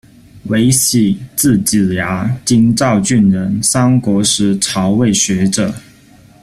[0.47, 5.71] 隗禧，字子牙，京兆郡人，三国时曹魏学者。